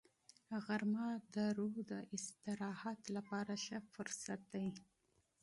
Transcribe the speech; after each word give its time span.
غرمه 0.65 1.07
د 1.35 1.37
روح 1.57 1.75
د 1.91 1.93
استراحت 2.15 3.01
لپاره 3.15 3.53
ښه 3.63 3.77
فرصت 3.93 4.41
دی 4.53 4.67